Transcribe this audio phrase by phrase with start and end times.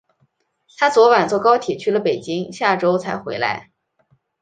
[0.79, 3.69] 她昨晚坐高铁去了北京，下周才回来。